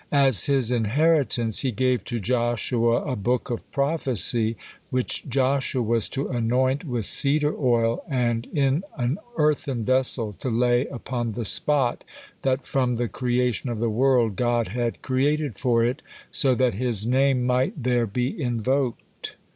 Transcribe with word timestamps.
At 0.11 0.35
his 0.45 0.71
inheritance 0.71 1.59
he 1.59 1.69
gave 1.71 2.03
to 2.05 2.17
Joshua 2.19 3.03
a 3.03 3.15
book 3.15 3.51
of 3.51 3.71
prophecy, 3.71 4.57
which 4.89 5.29
Joshua 5.29 5.83
was 5.83 6.09
to 6.09 6.29
anoint 6.29 6.83
with 6.83 7.05
cedar 7.05 7.55
oil, 7.55 8.03
and 8.09 8.47
in 8.47 8.83
an 8.97 9.19
earthen 9.37 9.85
vessel 9.85 10.33
to 10.39 10.49
lay 10.49 10.87
upon 10.87 11.33
the 11.33 11.45
spot 11.45 12.03
that 12.41 12.65
from 12.65 12.95
the 12.95 13.07
creation 13.07 13.69
of 13.69 13.77
the 13.77 13.91
world 13.91 14.35
God 14.37 14.69
had 14.69 15.03
created 15.03 15.59
for 15.59 15.85
it, 15.85 16.01
so 16.31 16.55
that 16.55 16.73
His 16.73 17.05
name 17.05 17.45
might 17.45 17.83
there 17.83 18.07
be 18.07 18.41
invoked. 18.41 19.35